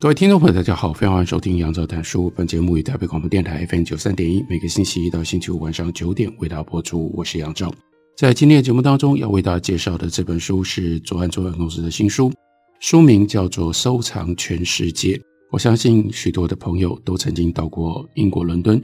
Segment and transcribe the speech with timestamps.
[0.00, 2.32] 各位听众朋友，大家好，非常欢迎收听杨照谈书。
[2.34, 7.12] 本节目以台北广播电台 FM 九三点一，每个星期一到星期五晚上九点为大家播出。
[7.14, 7.70] 我是杨照。
[8.16, 12.32] 在今天的节目当中，要为大家介绍的这本书是左岸出版公司的新书，
[12.80, 15.12] 书名叫做《收藏全世界》。
[15.50, 18.80] 我相信许多的朋友都曾经到过英国伦敦，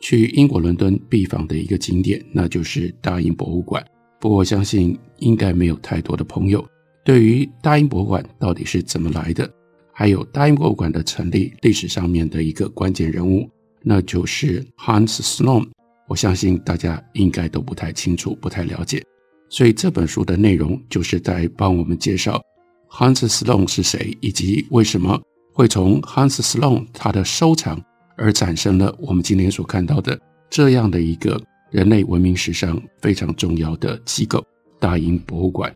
[0.00, 3.80] 去英国伦敦必访的一个景点，那就是大英博物馆。
[4.18, 6.66] 不过，我相信应该没有太多的朋友
[7.04, 9.48] 对于大英博物馆到底是怎么来的。
[9.98, 13.50] 还有大英博物馆的成立历史上面的一个关键人物，
[13.82, 15.68] 那就是 Hans Sloane。
[16.06, 19.02] 我相信大家应该都不太清楚，不太了解。
[19.48, 22.40] 所以这本书的内容就是在帮我们介绍
[22.88, 25.20] Hans Sloane 是谁，以及为什么
[25.52, 27.82] 会从 Hans Sloane 他的收藏
[28.16, 30.16] 而产生了我们今天所看到的
[30.48, 34.46] 这样的一个人类文明史上非常重要的机构——
[34.78, 35.74] 大英博物馆。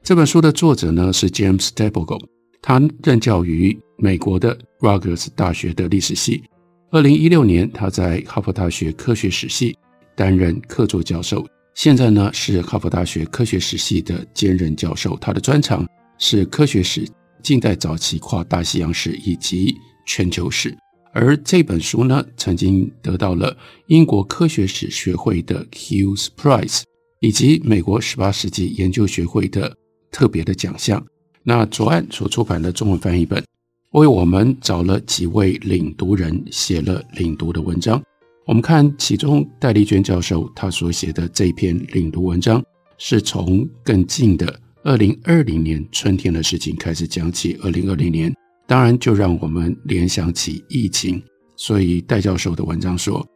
[0.00, 2.33] 这本书的作者呢是 James Stapleton。
[2.66, 6.42] 他任教于美国的 Rutgers 大学的历史系。
[6.90, 9.76] 二零一六年，他在哈佛大学科学史系
[10.16, 11.46] 担任客座教授。
[11.74, 15.14] 现在呢，是哈佛大学科学史系的兼任教授。
[15.20, 17.06] 他的专长是科学史、
[17.42, 19.74] 近代早期跨大西洋史以及
[20.06, 20.74] 全球史。
[21.12, 23.54] 而这本书呢，曾经得到了
[23.88, 26.80] 英国科学史学会的 Hughes Prize
[27.20, 29.76] 以及美国十八世纪研究学会的
[30.10, 31.04] 特别的奖项。
[31.46, 33.44] 那左岸所出版的中文翻译本，
[33.90, 38.02] 为我们找了几位领读人写了领读的文章。
[38.46, 42.64] 我们看其中戴丽娟教授他所写的这篇领读文章，
[42.96, 47.58] 是从更近的二零二零年春天的事情开始讲起。
[47.62, 48.34] 二零二零年，
[48.66, 51.22] 当然就让我们联想起疫情。
[51.56, 53.26] 所以戴教授的文章说，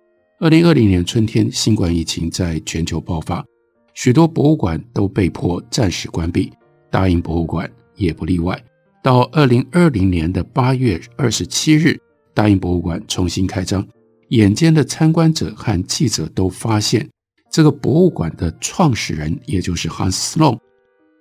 [0.40, 3.44] 二零二零年春天，新冠疫情在全球爆发，
[3.92, 6.50] 许多博物馆都被迫暂时关闭，
[6.90, 7.70] 大英博物馆。
[7.98, 8.58] 也不例外。
[9.02, 12.00] 到二零二零年的八月二十七日，
[12.32, 13.86] 大英博物馆重新开张。
[14.30, 17.08] 眼尖的参观者和记者都发现，
[17.50, 20.58] 这个博物馆的创始人，也就是 Hans Sloane，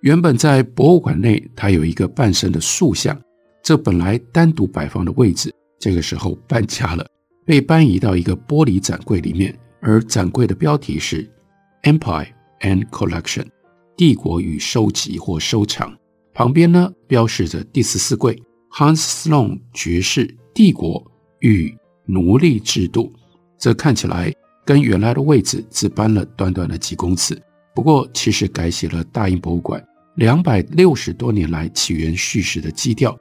[0.01, 3.17] 原本在博物馆内，他有一个半身的塑像。
[3.63, 7.05] 这本来单独摆放的位置，这个时候搬家了，
[7.45, 9.57] 被搬移到一个玻璃展柜里面。
[9.79, 11.29] 而展柜的标题是
[11.83, 12.27] “Empire
[12.61, 13.45] and Collection”，
[13.95, 15.95] 帝国与收集或收藏。
[16.37, 18.39] 旁边呢，标示着第十四柜
[18.69, 21.03] Hans Sloane 爵士帝国
[21.39, 21.75] 与
[22.05, 23.11] 奴隶制度。
[23.57, 24.31] 这看起来
[24.63, 27.35] 跟原来的位置只搬了短短的几公尺，
[27.73, 29.83] 不过其实改写了大英博物馆
[30.17, 33.17] 两百六十多年来起源叙事的基调。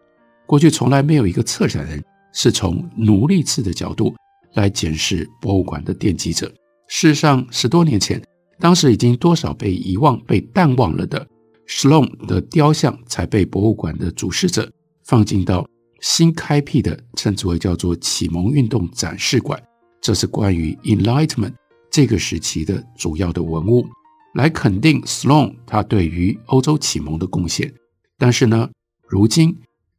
[0.47, 4.15] 过去从来没有一个策展人是从奴隶制的角度
[4.53, 6.47] 来检视博物馆的奠基者。
[6.87, 8.23] 事实上，十多年前，
[8.61, 11.27] 当时已经多少被遗忘、被淡忘了的。
[11.69, 14.71] Sloan 的雕像才被博物馆的主事者
[15.05, 15.67] 放进到
[16.01, 19.61] 新开辟的称之为叫做启蒙运动展示馆。
[20.01, 21.55] 这是关于 Enlightenment
[21.91, 23.87] 这个时期的主要的文物，
[24.35, 27.73] 来肯定 Sloan 他对于欧洲启蒙的贡献。
[28.19, 28.71] 但是呢，
[29.09, 29.57] 如今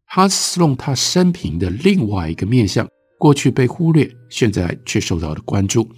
[0.09, 2.87] Hans Sloane 他生平的另外一个面向，
[3.19, 5.89] 过去被忽略，现在却受到了关注。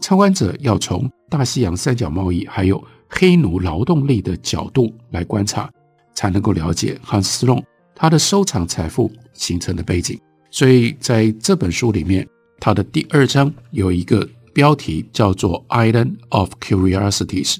[0.00, 5.70] 参观者要从大西洋三角贸易还有黑奴劳动力的角度来观察，
[6.14, 7.62] 才能够了解汉斯隆
[7.94, 10.18] 他的收藏财富形成的背景。
[10.50, 12.26] 所以在这本书里面，
[12.60, 17.58] 它的第二章有一个标题叫做 “Island of Curiosities”，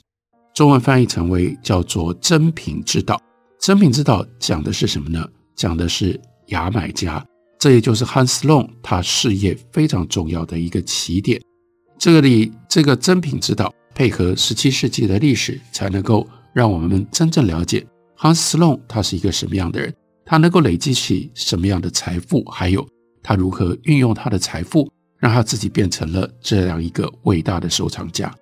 [0.55, 3.21] 中文翻译成为叫做“珍品之岛”。
[3.61, 5.27] 珍品之岛讲的是什么呢？
[5.57, 7.25] 讲的是牙买加，
[7.59, 11.41] 这也就是汉斯隆他事业非常重要的一个起点。
[11.99, 13.73] 这里这个珍品之岛。
[13.99, 17.85] 配合十七世纪的历史，才能够让我们真正了解
[18.17, 19.93] Hans Sloane 他是一个什么样的人，
[20.25, 22.87] 他能够累积起什么样的财富，还有
[23.25, 28.33] 他如何运用他的财富，让他自己变成了这样一个伟大的收藏家。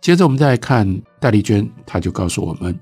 [0.00, 2.74] 接着我们再来看戴丽娟，她就告诉我们，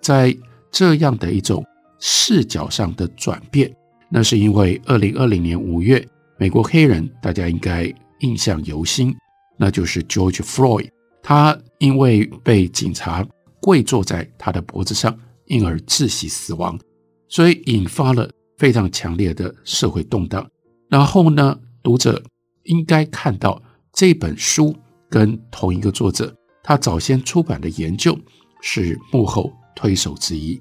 [0.00, 0.36] 在
[0.72, 1.64] 这样的一种
[2.00, 3.72] 视角上的转变，
[4.10, 6.04] 那是因为二零二零年五月，
[6.38, 7.84] 美国黑人大家应该
[8.18, 9.16] 印象犹新，
[9.56, 10.88] 那就是 George Floyd。
[11.20, 13.26] 他因为被警察
[13.60, 15.16] 跪坐在他的脖子上，
[15.46, 16.78] 因而窒息死亡，
[17.28, 20.48] 所以引发了非常强烈的社会动荡。
[20.88, 22.22] 然后呢，读者
[22.64, 23.60] 应该看到
[23.92, 24.74] 这本书
[25.08, 28.18] 跟同一个作者他早先出版的研究
[28.62, 30.60] 是幕后推手之一。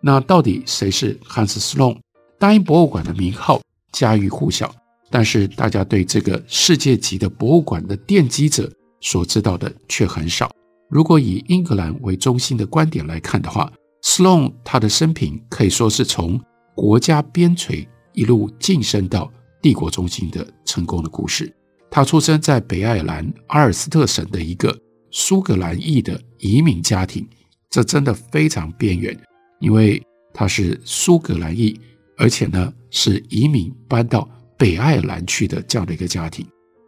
[0.00, 1.98] 那到底谁是汉斯·斯隆
[2.38, 3.60] 大英博物馆的名号
[3.92, 4.72] 家喻户晓，
[5.10, 10.50] 但是大家对这个世界级的博物馆的奠基者所知道的却很少。
[10.90, 13.70] 如果以英格兰为中心的观点来看的话
[14.02, 16.40] ，Sloane 他的生平可以说是从
[16.74, 19.30] 国家边陲一路晋升到
[19.60, 21.54] 帝国中心的成功的故事。
[21.90, 24.76] 他出生在北爱尔兰阿尔斯特省的一个
[25.10, 27.26] 苏格兰裔的移民家庭，
[27.70, 29.18] 这真的非常边缘，
[29.60, 30.02] 因为
[30.32, 31.78] 他是苏格兰裔。
[32.20, 36.44] 而且呢，是移民搬到北爱尔兰去的这样的一个家庭。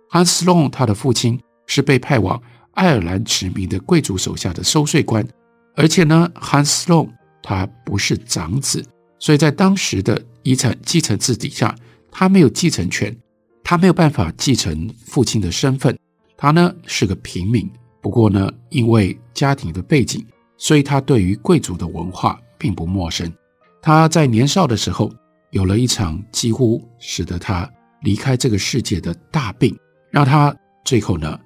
[0.09, 5.25] 汉斯·斯隆他的父亲是被派往爱尔兰殖民的贵族手下的收税官，
[5.77, 7.09] 而且呢，汉斯·斯隆
[7.41, 8.85] 他不是长子，
[9.21, 11.73] 所以在当时的遗产继承制底下，
[12.11, 13.17] 他没有继承权，
[13.63, 15.97] 他没有办法继承父亲的身份。
[16.37, 17.71] 他呢是个平民，
[18.01, 20.27] 不过呢，因为家庭的背景，
[20.57, 23.33] 所以他对于贵族的文化并不陌生。
[23.81, 25.13] 他在年少的时候
[25.51, 27.71] 有了一场几乎使得他
[28.03, 29.79] 离开这个世界的大病，
[30.11, 30.53] 让他
[30.85, 31.39] 最后呢，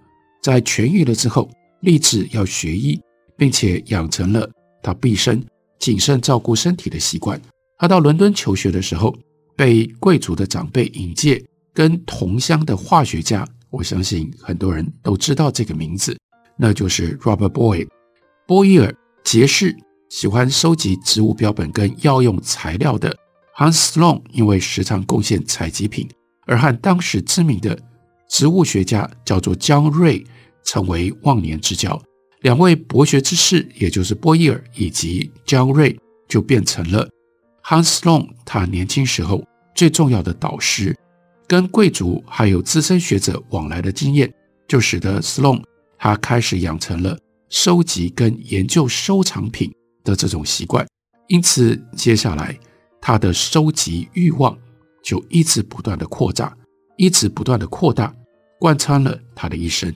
[0.45, 1.51] 在痊愈了之后，
[1.81, 3.01] 立志要学医，
[3.35, 4.47] 并且养成了
[4.83, 5.43] 他毕生
[5.79, 7.41] 谨慎照顾身体的习惯。
[7.79, 9.17] 他到伦敦求学的时候，
[9.57, 11.43] 被贵族的长辈引荐，
[11.73, 16.15] 跟同乡的化学家，我相信很多人都知道这个名字，
[16.59, 17.89] 那就是 Robert Boy，
[18.47, 18.95] 波伊尔
[19.25, 19.75] 结识。
[20.11, 23.17] 喜欢收集植物标本跟药用材料的
[23.57, 26.07] Hans Sloane，因为时常贡献采集品，
[26.47, 27.77] 而和当时知名的
[28.29, 30.25] 植物学家叫做江瑞
[30.65, 32.01] 成为忘年之交。
[32.43, 35.99] 两位博学之士，也就是波伊尔以及江瑞
[36.29, 37.09] 就变成了
[37.63, 39.43] Hans Sloane 他年轻时候
[39.75, 40.97] 最重要的导师。
[41.47, 44.33] 跟贵族还有资深学者往来的经验，
[44.67, 45.63] 就使得 Sloan
[45.99, 47.19] 他开始养成了
[47.51, 49.71] 收集跟研究收藏品
[50.03, 50.87] 的这种习惯，
[51.29, 52.59] 因此接下来
[53.01, 54.59] 他的收集欲望
[55.03, 56.57] 就一直不断的扩大，
[56.97, 58.15] 一直不断的扩大，
[58.59, 59.93] 贯穿了他的一生。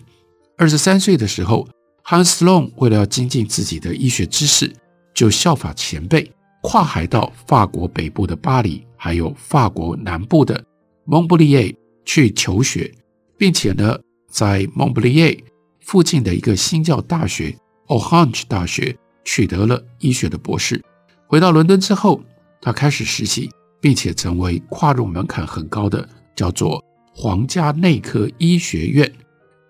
[0.56, 1.68] 二十三岁的时候
[2.04, 4.72] ，Hans Sloane 为了要精进自己的医学知识，
[5.14, 6.30] 就效法前辈，
[6.62, 10.62] 跨海到法国北部的巴黎，还有法国南部的
[11.04, 11.74] 蒙布利耶
[12.04, 12.92] 去求学，
[13.36, 13.98] 并且呢，
[14.30, 15.44] 在蒙布利耶
[15.80, 17.56] 附近的一个新教大学
[17.86, 18.96] Orange 大学。
[19.24, 20.82] 取得了医学的博士，
[21.26, 22.22] 回到伦敦之后，
[22.62, 26.82] 他开始实习，并且成为跨入门槛很高的叫做
[27.20, 29.12] 皇家内科医学院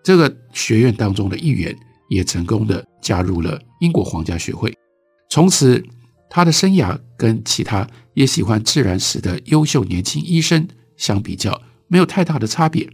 [0.04, 1.74] 这个学院当中的一员，
[2.10, 4.70] 也成功的加入了英国皇家学会。
[5.30, 5.82] 从此，
[6.28, 10.68] 他的生涯跟其他也喜欢自然史的优秀年轻医生
[10.98, 12.86] 相比较，没有太大的差别。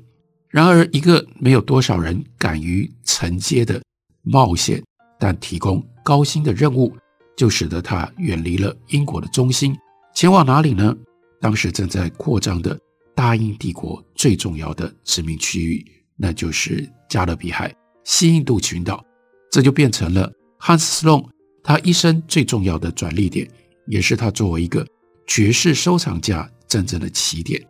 [0.49, 3.83] 然而，一个没有多少人敢于承接的
[4.23, 4.81] 冒险，
[5.19, 5.85] 但提供。
[6.05, 6.97] 高薪的任务
[7.37, 9.75] 就使得他远离了英国的中心，
[10.15, 10.95] 前往哪里呢？
[11.41, 12.79] 当时正在扩张的
[13.17, 15.85] 大英帝国最重要的殖民区域，
[16.17, 17.71] 那就是加勒比海
[18.05, 19.05] 西印度群岛，
[19.53, 21.29] 这就变成了汉斯·斯隆
[21.63, 23.47] 他一生最重要的转捩点，
[23.87, 24.83] 也是他作为一个
[25.27, 27.63] 绝世收藏家真正的起点。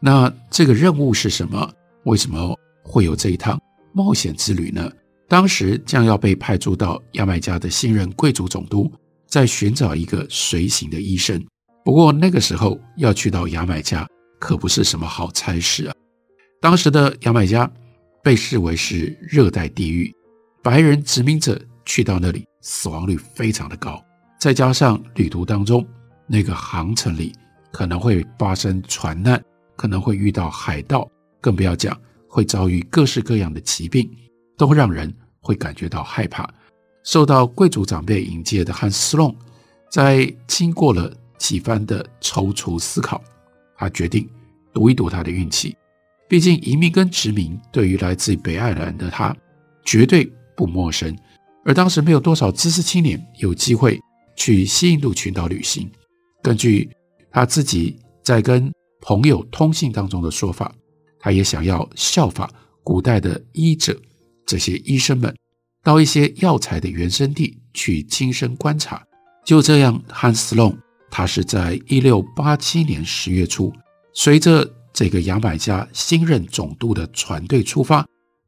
[0.00, 1.66] 那这个任务是什么？
[2.04, 3.58] 为什么会有这一趟
[3.94, 4.92] 冒险之旅呢？
[5.30, 8.92] 当时将要被派驻到牙买加的新任贵族总督
[9.26, 11.42] 在寻找一个随行的医生，
[11.82, 14.06] 不过那个时候要去到牙买加
[14.38, 15.94] 可不是什么好差事啊。
[16.62, 17.68] 当时的牙买加
[18.22, 20.14] 被视为是热带地狱，
[20.62, 24.00] 白人殖民者去到那里死亡率非常的高，
[24.38, 25.84] 再加上旅途当中
[26.24, 27.34] 那个航程里
[27.72, 29.42] 可能会发生船难，
[29.74, 34.08] 可能会遇到海盗，更不要讲会遭遇各式各样的疾病，
[34.56, 35.12] 都会让人。
[35.44, 36.48] 会感觉到害怕。
[37.02, 39.34] 受到贵族长辈引荐的汉·斯隆，
[39.90, 43.20] 在经过了几番的踌躇思考，
[43.76, 44.30] 他决定
[44.72, 45.76] 赌一赌他的运气。
[46.32, 49.36] 毕竟移民跟殖民对于来自北爱尔兰的他
[49.84, 50.24] 绝对
[50.56, 51.14] 不陌生，
[51.62, 54.00] 而当时没有多少知识青年有机会
[54.34, 55.92] 去西印度群岛旅行。
[56.42, 56.88] 根据
[57.30, 58.72] 他自己在跟
[59.02, 60.74] 朋友通信当中的说法，
[61.20, 62.50] 他也想要效法
[62.82, 63.94] 古代的医者。
[64.46, 65.36] 这些医生们
[65.84, 69.02] 到一些药材的原生地去亲身观察。
[69.44, 70.74] 就这样，汉斯·隆
[71.10, 73.70] 他是在一六八七年十月初，
[74.14, 78.06] 随着这个牙买加新任总督的船队出发，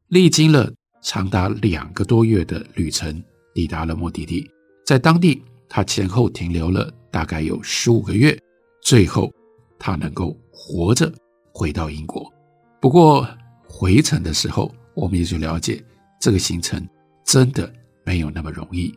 [0.09, 0.71] 历经了
[1.01, 3.23] 长达两个多月的旅程，
[3.53, 4.49] 抵达了目的地。
[4.85, 8.37] 在当地，他前后停留了大概有十五个月，
[8.81, 9.31] 最后
[9.79, 11.11] 他能够活着
[11.51, 12.31] 回到英国。
[12.79, 13.27] 不过
[13.67, 15.83] 回程的时候，我们也就了解
[16.21, 16.87] 这个行程
[17.25, 17.71] 真的
[18.03, 18.93] 没有那么容易，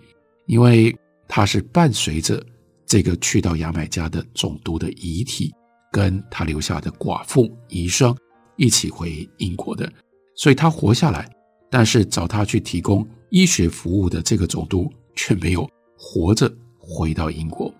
[0.46, 0.94] 因为
[1.26, 2.44] 他是伴随着
[2.84, 5.54] 这个去到牙买加的总督的遗体，
[5.90, 8.16] 跟他留下的寡妇遗孀
[8.56, 9.90] 一起回英国的，
[10.34, 11.28] 所以他活下来，
[11.70, 17.72] 但是找他去提供医学服务的这个总督却没有活着回到英国。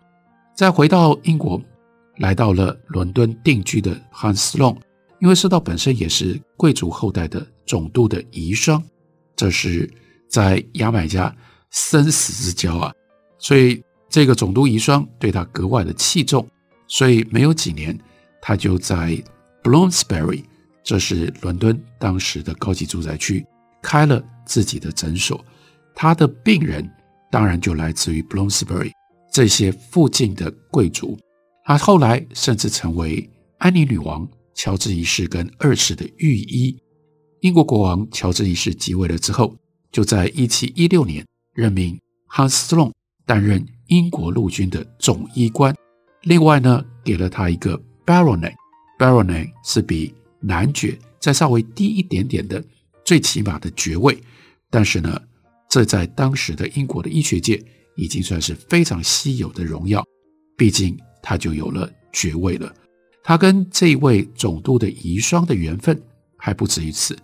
[0.56, 1.60] 再回到英国，
[2.16, 4.76] 来到了伦敦定居的汉斯·隆，
[5.20, 8.82] 因为受到本身也是贵族后代的总督的遗孀，
[9.36, 9.88] 这是
[10.28, 11.34] 在牙买加
[11.70, 12.92] 生死之交啊，
[13.38, 16.46] 所以这个总督遗孀对他格外的器重。
[16.88, 17.96] 所以没有几年，
[18.40, 19.22] 他就在
[19.62, 20.42] Bloomsbury，
[20.82, 23.46] 这是伦敦当时的高级住宅区，
[23.82, 25.44] 开了自己的诊所。
[25.94, 26.88] 他的病人
[27.30, 28.92] 当然就来自于 Bloomsbury
[29.30, 31.18] 这些附近的贵族。
[31.64, 33.28] 他后来甚至成为
[33.58, 36.74] 安妮女王乔治一世跟二世的御医。
[37.40, 39.54] 英国国王乔治一世继位了之后，
[39.92, 42.92] 就在1716年任命 Hans Sloane
[43.26, 45.74] 担任英国陆军的总医官。
[46.22, 52.62] 另外呢，给了他一个 baronet，baronet 是比男爵再稍微低一点点的
[53.04, 54.20] 最起码的爵位，
[54.68, 55.20] 但是呢，
[55.68, 57.62] 这在当时的英国的医学界
[57.96, 60.04] 已经算是非常稀有的荣耀，
[60.56, 62.74] 毕竟他就有了爵位了。
[63.22, 66.00] 他跟这位总督的遗孀的缘分
[66.36, 67.16] 还不止于此。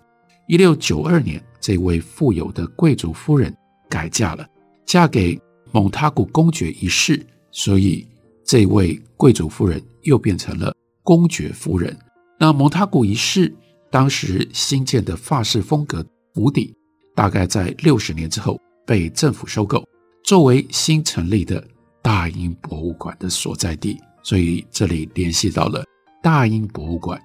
[0.47, 3.55] 一六九二年，这位富有的贵族夫人
[3.91, 4.47] 改嫁了，
[4.87, 5.41] 嫁给
[5.73, 7.21] 蒙塔古公爵一世，
[7.51, 8.07] 所以。
[8.45, 11.97] 这位贵族夫人又变成了公爵夫人。
[12.39, 13.53] 那蒙塔古一世
[13.91, 16.75] 当时新建的法式风格府邸，
[17.15, 19.83] 大概在六十年之后被政府收购，
[20.23, 21.67] 作为新成立的
[22.03, 23.99] 大英博物馆的所在地。
[24.23, 25.85] 所以这里联系到了
[26.23, 27.21] 大英博物馆。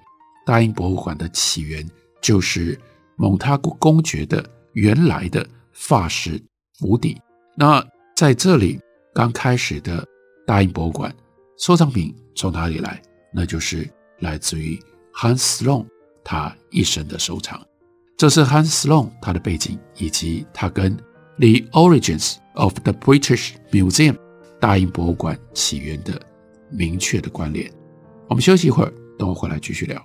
[0.46, 1.86] 大英博物馆的起源
[2.22, 2.78] 就是
[3.16, 6.42] 蒙塔古公爵的原来的法式
[6.78, 7.20] 府邸。
[7.56, 7.84] 那
[8.16, 8.80] 在这里
[9.14, 10.06] 刚开始的。
[10.50, 11.14] 大英博物馆
[11.58, 13.00] 收藏品从哪里来？
[13.32, 13.88] 那就是
[14.18, 14.76] 来自于
[15.14, 15.86] Hans Sloane
[16.24, 17.64] 他一生的收藏。
[18.16, 20.96] 这是 Hans Sloane 他的背景，以及他跟
[21.38, 24.18] The Origins of the British Museum
[24.58, 26.20] 大英博物馆起源的
[26.68, 27.72] 明确的关联。
[28.28, 30.04] 我们休息一会儿，等我回来继续聊。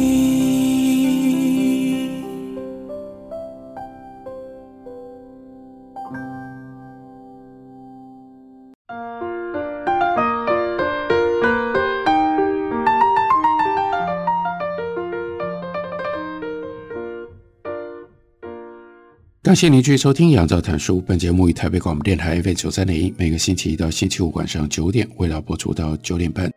[19.51, 20.99] 感谢您继续收听《杨照谈书》。
[21.01, 26.49] 本节目以台北广播电台 FM 九三点一，每个星期一到星期五晚上九点，为大家播出到九点半。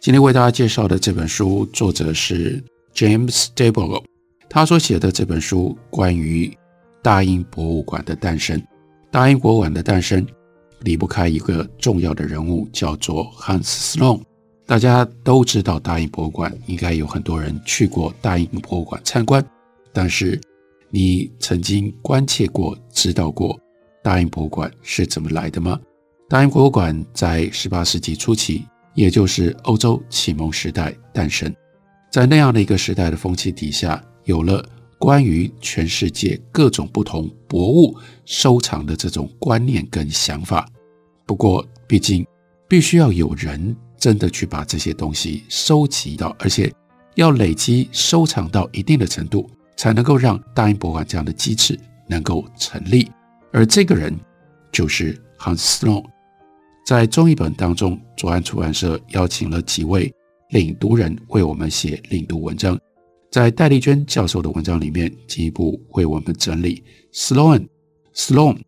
[0.00, 2.60] 今天为大家介绍的这本书，作者是
[2.96, 4.02] James Diboll。
[4.50, 6.52] 他所写的这本书关于
[7.00, 8.60] 大英博物馆的诞生。
[9.12, 10.26] 大英博物馆的诞生
[10.80, 14.22] 离不开一个重要的人物，叫做 Hans Sloane。
[14.66, 19.46] 大家都知道大英博物馆，应该有很多人去过大英博物馆参观，
[19.92, 20.40] 但是。
[20.94, 23.58] 你曾经关切过、知道过
[24.02, 25.80] 大英博物馆是怎么来的吗？
[26.28, 31.50] 大英博物馆在十八世纪初期，也就是欧洲启蒙时代诞生，
[32.10, 34.62] 在那样的一个时代的风气底下，有了
[34.98, 37.96] 关于全世界各种不同博物
[38.26, 40.68] 收藏的这种观念跟想法。
[41.24, 42.26] 不过，毕竟
[42.68, 46.70] 必须要有人真的去把这些东西收集到，而且
[47.14, 53.10] 要累积收藏到一定的程度，才能够让大英博物馆这样的机制能够成立。
[53.52, 54.18] 而这个人
[54.70, 56.04] 就是 Hans Sloane。
[56.84, 60.12] 在中译本当中，左岸出版社邀请了几位
[60.50, 62.78] 领读人为我们写领读文章。
[63.30, 66.82] 在戴丽娟教授的文章里面，进一步为我们整理
[67.14, 67.68] Sloane、
[68.14, 68.60] Sloane、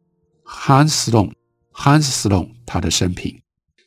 [0.46, 1.32] Hans Sloane、
[1.74, 3.38] Hans Sloane 他的生平。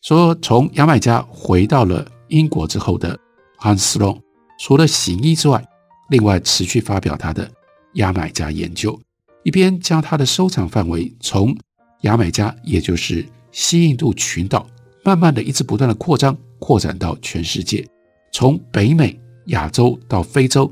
[0.02, 3.18] 说从牙买加回到了英国之后的
[3.60, 4.22] Hans Sloane，
[4.60, 5.66] 除了行医之外，
[6.10, 7.50] 另外持续发表他的
[7.94, 9.00] 牙买加研究，
[9.44, 11.56] 一边将他的收藏范围从
[12.02, 14.68] 牙买加，也就是西印度群岛
[15.04, 17.86] 慢慢的一直不断的扩张，扩展到全世界，
[18.32, 20.72] 从北美、亚洲到非洲，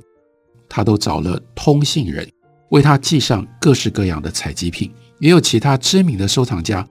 [0.69, 2.29] 他都找了通信人
[2.69, 6.87] 为他寄上各式各样的采集品，也有其他知名的收藏家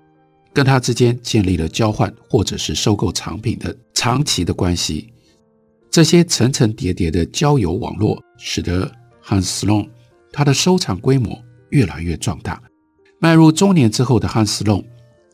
[0.53, 5.14] 跟他之间建立了交换或者是收购藏品的长期的关系。
[5.95, 8.91] 这些层层叠叠的交友网络，使得
[9.25, 9.89] Hans Sloane
[10.33, 12.61] 他的收藏规模越来越壮大。
[13.21, 14.85] 迈入中年之后的 Hans Sloane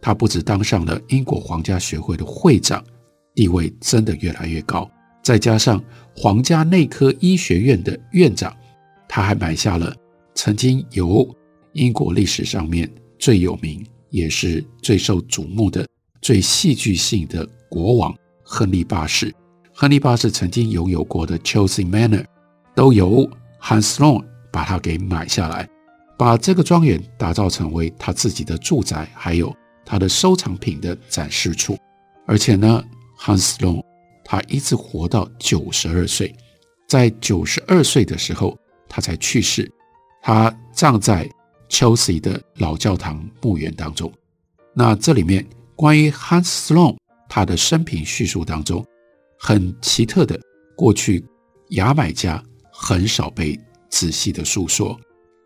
[0.03, 2.85] 他不止当上了英国皇家学会的会长，
[3.35, 4.87] 地位真的越来越高。
[5.23, 5.83] 再加上
[6.15, 8.55] 皇家内科医学院的院长，
[9.09, 9.97] 他还买下了
[10.35, 11.27] 曾经由
[11.73, 12.87] 英国历史上面
[13.19, 15.89] 最有名也是最受瞩目的
[16.21, 19.35] 最戏剧性的国王亨利八世。
[19.81, 22.23] 亨利八世曾经拥有过的 Chelsea Manor，
[22.75, 23.27] 都由
[23.63, 24.23] Hans Sloane
[24.53, 25.67] 把它给买下来，
[26.19, 29.57] 把这个庄园打造成为他自己的住宅，还有。
[29.87, 31.79] 他的收藏品的展示处，
[32.27, 32.85] 而且呢
[33.19, 33.83] ，Hans Sloane
[34.23, 36.37] 他一直活到九十二岁，
[36.87, 38.55] 在九十二岁的时候
[38.87, 39.67] 他才去世，
[40.21, 41.27] 他葬在
[41.71, 44.13] Chelsea 的老教堂墓园当中。
[44.75, 45.43] 那这里面
[45.75, 46.99] 关于 Hans Sloane
[47.31, 48.85] 他的生平叙述当中，
[49.43, 50.39] 很奇特的，
[50.77, 51.25] 过去
[51.71, 54.99] 牙买加很少被仔细的述说。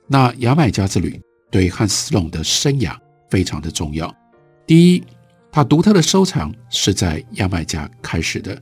[0.09, 2.97] 那牙买加之旅对汉斯隆的生涯
[3.31, 4.13] 非常的重要。
[4.67, 5.05] 第一，
[5.53, 8.61] 他独特的收藏是在牙买加开始的。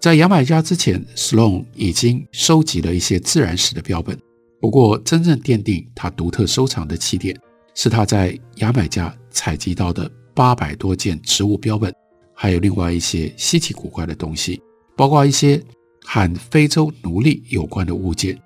[0.00, 4.16] 在牙买加之前，Sloane 已经收集了一些自然史的标本。
[4.60, 7.36] 不过，真正奠定他独特收藏的起点，
[7.74, 11.92] 是他在牙买加采集到的八百多件植物标本，
[12.32, 14.60] 还有另外一些稀奇古怪的东西，
[14.98, 15.64] 包括一些
[16.04, 18.38] 和非洲奴隶有关的物件。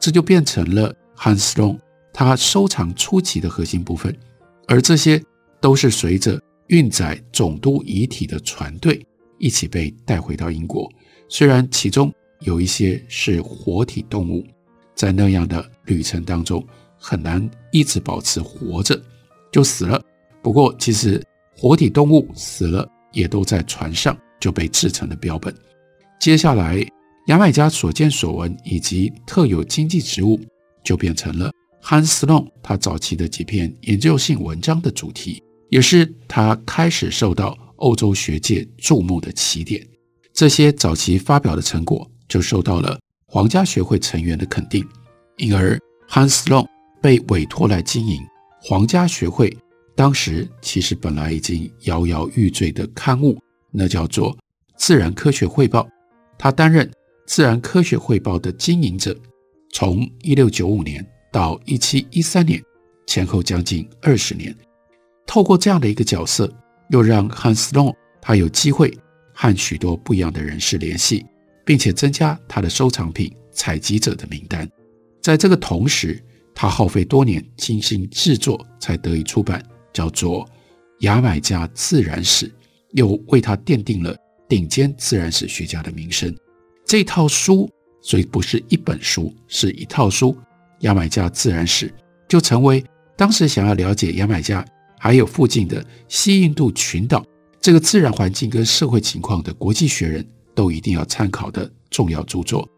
[0.00, 1.78] 这就变成了 Hans Sloane
[2.14, 4.16] 他收藏初期的核心部分，
[4.66, 5.20] 而这些。
[5.60, 9.04] 都是随着运载总督遗体的船队
[9.38, 10.88] 一起被带回到英国。
[11.28, 14.46] 虽然其中有一些是活体动物，
[14.94, 16.64] 在那样的旅程当中
[16.96, 19.02] 很难一直保持活着，
[19.50, 20.00] 就死了。
[20.40, 21.20] 不过，其实
[21.56, 25.52] 活体动物死了也都在船上就被制成了标本。
[26.18, 26.84] 接下来，
[27.26, 30.38] 牙买加所见所闻以及特有经济植物
[30.84, 31.52] 就变成了
[31.82, 35.42] Hanslone 他早期的几篇研究性文章的主题。
[35.70, 39.86] 也是他开始受到欧洲学界注目的起点。
[40.32, 44.84] 这些早期发表的成果就受到了皇家学会成员的肯定，
[45.36, 45.78] 因而
[46.08, 46.66] Hanslone
[47.02, 48.20] 被委托来经营
[48.62, 49.54] 皇家学会
[49.94, 53.38] 当时其实本来已经摇摇欲坠的刊物，
[53.70, 54.34] 那叫做
[54.76, 55.82] 《自然科学汇报》。
[56.38, 56.86] 他担任
[57.26, 59.14] 《自然科学汇报》的经营者，
[59.72, 62.62] 从一六九五年到一七一三年，
[63.06, 64.54] 前后将近二十年。
[65.26, 66.50] 透过这样的一个角色，
[66.90, 68.96] 又让 Hans Sloane 他有机会
[69.34, 71.26] 和许多不一样的人士联系，
[71.66, 74.66] 并且增加他的收藏品采集者的名单。
[75.20, 76.22] 在这个同时，
[76.54, 80.44] 他耗费多年精心制作才得以出版，叫做
[81.00, 82.48] 《牙买加自然史》，
[82.92, 84.16] 又为他奠定了
[84.48, 86.34] 顶尖自然史学家的名声。
[86.86, 90.32] 这套书，所以不是一本书，是一套书，
[90.80, 91.88] 《牙买加自然史》
[92.26, 92.82] 就成为
[93.16, 94.64] 当时想要了解牙买加。
[95.00, 97.24] 还有附近的西印度群岛，
[97.60, 102.68] 这个自然环境跟社会情况的国际学人都一定要参考的重要著作。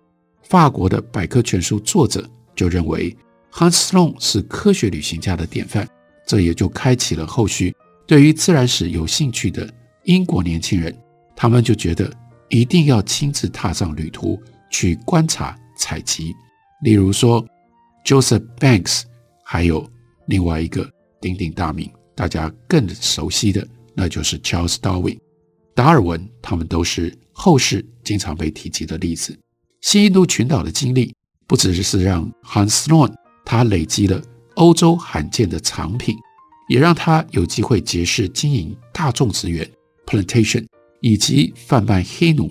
[0.43, 3.17] 法国的百科全书作者就认为
[3.51, 5.89] Hans Sloane 是科学旅行家的典范，
[6.27, 7.75] 这也就开启了后续
[8.07, 9.73] 对于自然史有兴趣的
[10.05, 10.95] 英国年轻人，
[11.41, 12.13] 他们就觉得
[12.51, 14.39] 一定要亲自踏上旅途
[14.71, 16.37] 去观察采集。
[16.83, 17.43] 例如说
[18.05, 19.05] Joseph Banks，
[19.43, 19.91] 还有
[20.27, 20.87] 另外一个
[21.19, 21.91] 鼎鼎大名。
[22.15, 25.19] 大家更熟悉的，那就是 Charles Darwin、
[25.75, 29.35] 达尔文，他们都是后世经常被提及的例子。
[29.81, 31.15] 新印度群岛的经历，
[31.47, 33.15] 不只是让 Hans Sloane
[33.47, 34.23] 他累积了
[34.57, 36.15] 欧洲罕见的藏品，
[36.69, 39.67] 也让他有机会结识经营大种植园
[40.05, 40.67] （plantation）
[41.01, 42.51] 以及贩卖黑奴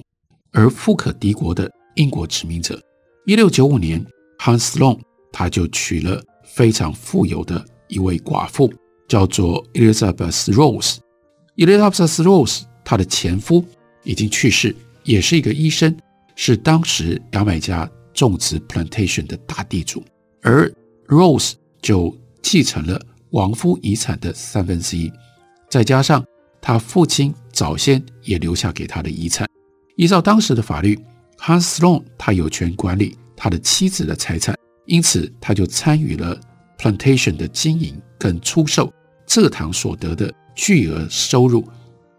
[0.51, 2.81] 而富可敌国的英国殖民者。
[3.25, 4.03] 一六九五年
[4.39, 4.99] ，Hans Long
[5.31, 8.71] 他就娶了非常富有的一位寡妇，
[9.07, 10.97] 叫做 Elizabeth Rose。
[11.57, 13.63] Elizabeth Rose 她的前夫
[14.03, 15.95] 已经去世，也是一个医生。
[16.35, 20.01] 是当时牙买加种植 plantation 的大地主，
[20.41, 20.71] 而
[21.05, 22.99] Rose 就继承了
[23.31, 25.11] 亡夫遗产的三分之一，
[25.69, 26.25] 再加上
[26.61, 29.47] 他父亲早先也留下给他的遗产。
[29.95, 30.99] 依照当时的法律
[31.37, 36.39] ，Hans Sloan 他有权管理他的妻子的财产，因此他就参与了
[36.77, 38.93] plantation 的经营跟出售，
[39.27, 41.67] 蔗糖所得的巨额收入。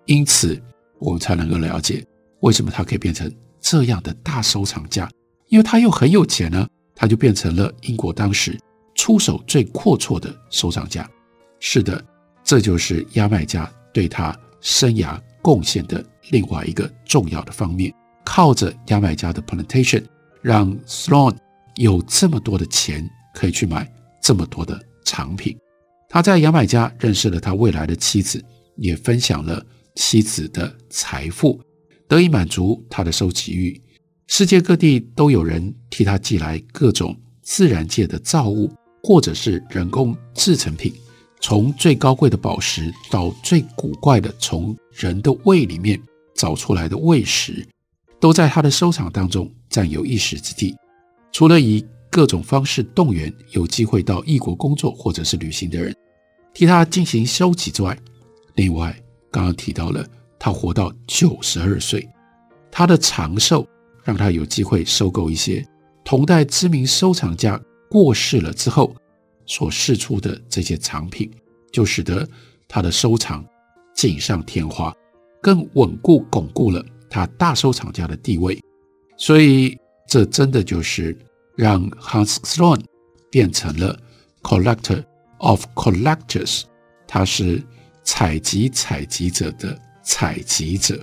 [0.07, 0.61] 因此，
[0.99, 2.05] 我们才能够了解
[2.41, 3.31] 为什么他可以变成。
[3.63, 5.07] 这样的大收藏家，
[5.49, 8.59] 因为他又很有钱呢，他就变成了英国当时
[8.95, 11.07] 出手最阔绰的收藏家。
[11.61, 12.03] 是的，
[12.43, 17.93] 这就是牙买加对他生涯贡献的另外一个重要的方面。
[18.25, 20.05] 靠着牙买加的 plantation，
[20.43, 21.37] 让 Sloan
[21.77, 23.91] 有这么多的钱可以去买
[24.23, 25.57] 这么多的藏品。
[26.09, 28.45] 他在牙买加认识了他未来的妻子，
[28.77, 31.61] 也分享了妻子的财富。
[32.07, 33.81] 得以满足他的收集欲，
[34.27, 38.69] 世界各地都有人替他寄来各种自然界的造物，
[39.03, 40.93] 或者是人工制成品，
[41.41, 46.01] 从最高贵的宝石到最古怪的从人的胃里面
[46.35, 47.67] 找出来的胃石，
[48.19, 50.77] 都在他的收藏当中占有一席之地。
[51.33, 55.95] 除了以各种方式动员有机会到异国工作或者是旅行的人
[56.53, 57.97] 替他进行收集之外，
[58.55, 58.95] 另外
[59.31, 60.07] 刚刚提到了。
[60.43, 62.09] 他活到九十二岁，
[62.73, 63.69] 他的长寿
[64.03, 65.63] 让他有机会收购一些
[66.03, 68.97] 同代知名收藏家过世了之后
[69.51, 71.29] 所释出的这些藏品，
[71.73, 72.25] 就使得
[72.69, 73.45] 他的收藏
[73.97, 74.95] 锦上添花，
[75.43, 78.57] 更稳固巩固了他大收藏家的地位。
[79.17, 81.19] 所以，这真的就是
[81.57, 82.85] 让 Hans Sloane
[83.29, 83.99] 变成了
[84.43, 85.03] Collector
[85.39, 86.63] of Collectors，
[87.09, 87.61] 他是
[88.05, 89.77] 采集采集者的。
[90.03, 90.99] 采集者，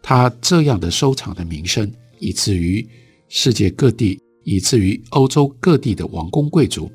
[0.00, 2.88] 他这样的收藏的名声，以至于
[3.28, 6.90] 世界各地，以至于欧洲各地的王公贵族，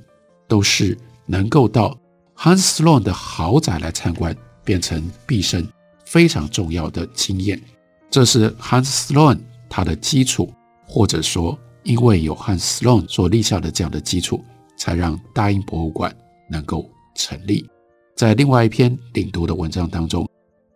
[0.48, 1.98] 都是能够到
[2.36, 5.68] Hans Sloane 的豪宅来参观，变成毕生
[6.06, 7.62] 非常重要的经验。
[8.10, 10.54] 这是 Hans Sloane 他的基础，
[10.86, 14.44] 或者说，因为有 Hans Sloane 所立下的这样的基础，
[14.78, 16.16] 才让大英博物馆
[16.50, 17.68] 能够成立。
[18.16, 20.28] 在另外一篇领读的文章当中。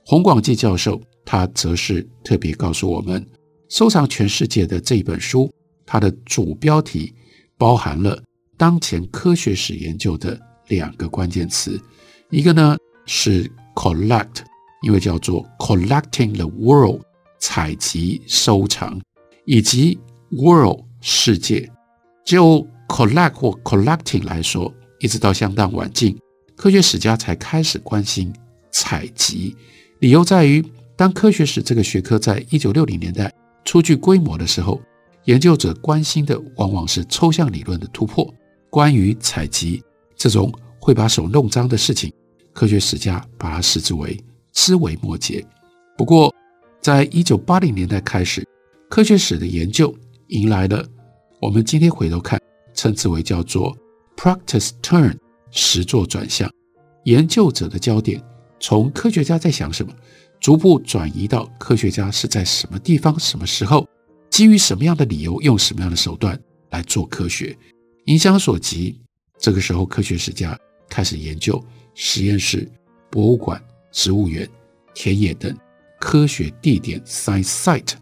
[0.05, 3.23] 洪广济教授，他则是特别告诉我们，
[3.69, 5.53] 收藏全世界的这一本书，
[5.85, 7.13] 它的主标题
[7.59, 8.19] 包含了
[8.59, 11.81] 当前科学史研究的两个关键词，
[12.29, 14.41] 一个呢是 collect，
[14.81, 16.99] 因为叫做 collecting the world，
[17.39, 18.99] 采集收藏，
[19.45, 19.97] 以及
[20.31, 21.71] world 世界。
[22.25, 26.19] 就 collect 或 collecting 来说，一直到相当晚近，
[26.57, 28.33] 科学史家才开始关心
[28.71, 29.55] 采集。
[29.99, 30.61] 理由在于，
[30.97, 34.81] 当科学史这个学科在一九六零年代初具规模的时候，
[35.23, 38.31] 研究者关心的往往是抽象理论的突破。
[38.69, 39.83] 关于采集
[40.15, 42.13] 这种会把手弄脏的事情，
[42.53, 44.17] 科学史家把它视之为
[44.51, 45.45] 枝微末节。
[45.97, 46.33] 不过，
[46.81, 48.47] 在一九八零年代开始，
[48.89, 49.93] 科学史的研究
[50.27, 50.85] 迎来了
[51.41, 52.39] 我们今天回头看，
[52.73, 53.75] 称之为叫做
[54.15, 55.17] practice turn，
[55.51, 56.49] 实作转向，
[57.05, 58.21] 研究者的焦点。
[58.59, 59.91] 从科学家在想什么，
[60.39, 63.87] 逐步转移到科学家是在什么地方、什么时候，
[64.29, 67.57] 基于什么样的理由，用什么样的手段来做科学。
[68.05, 68.99] 影响所及，
[69.37, 70.57] 这个时候科学史家
[70.89, 72.67] 开始研究实验室、
[73.09, 74.47] 博物馆、植物园、
[74.93, 75.55] 田野等
[75.99, 77.93] 科学地点 （science site）。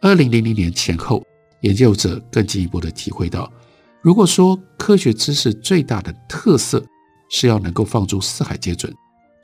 [0.00, 1.24] 二零零零年前后，
[1.62, 3.52] 研究者更进一步的体会到，
[4.00, 6.84] 如果说科学知识最大的特色
[7.30, 8.94] 是要能够放诸四海皆准。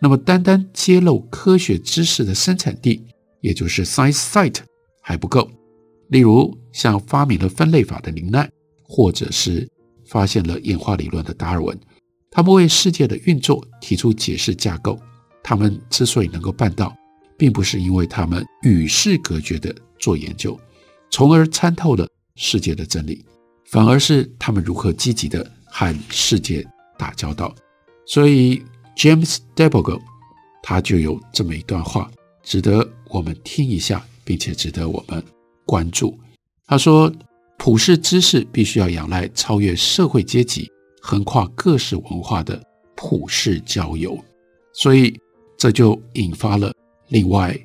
[0.00, 3.04] 那么，单单揭露科学知识的生产地，
[3.40, 4.58] 也就是 science site
[5.02, 5.50] 还不够。
[6.08, 8.48] 例如，像发明了分类法的林奈，
[8.82, 9.66] 或者是
[10.14, 11.76] 发现了演化理论的达尔文，
[12.30, 14.96] 他们为世界的运作提出解释架构。
[15.42, 16.96] 他们之所以能够办到，
[17.36, 20.56] 并不是因为他们与世隔绝地做研究，
[21.10, 23.24] 从而参透了世界的真理，
[23.66, 26.64] 反而是他们如何积极地和世界
[26.96, 27.52] 打交道。
[28.06, 28.62] 所以。
[28.96, 30.00] James Dalrymple，
[30.62, 32.08] 他就有这么一段话，
[32.44, 35.20] 值得我们听一下，并且值得我们
[35.66, 36.16] 关注。
[36.64, 37.12] 他说
[37.56, 42.62] ：“普世知识必须要仰赖超越社会阶级、横跨各式文化的
[42.94, 44.18] 普世交友。”
[44.74, 45.18] 所以
[45.56, 46.72] 这就引发了
[47.08, 47.58] 另外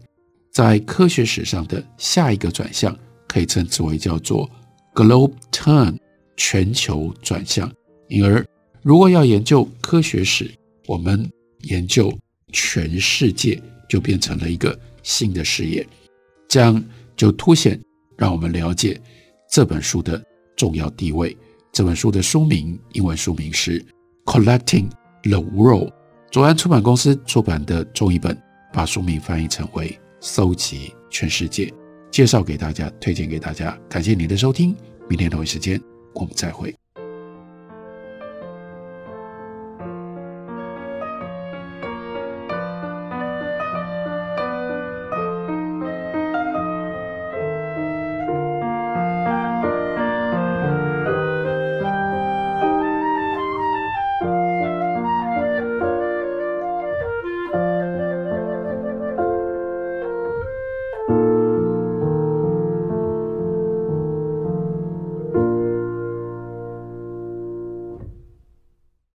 [0.52, 2.98] 在科学史上的下一个转向，
[3.28, 4.50] 可以称之为叫做
[4.94, 5.98] “globe turn”，
[6.38, 7.72] 全球转向。
[8.08, 8.46] 因而，
[8.82, 10.50] 如果要研究科学史，
[10.88, 11.30] 我们
[11.62, 12.12] 研究
[12.52, 15.86] 全世界就变成了一个新的视野，
[16.48, 16.84] 这样
[17.16, 17.80] 就凸显
[18.18, 19.00] 让我们了解
[19.50, 20.24] 这本书的
[20.56, 21.36] 重要地位。
[21.72, 23.84] 这本书的书名，英文书名是
[24.26, 24.90] 《Collecting
[25.24, 25.88] the World》，
[26.32, 28.40] 左岸出版公司出版的中译本，
[28.72, 31.66] 把书名翻译成为《搜集全世界》，
[32.12, 33.76] 介绍给大家，推荐给大家。
[33.90, 34.76] 感谢您的收听，
[35.10, 35.82] 明天同一时间
[36.14, 36.76] 我们再会。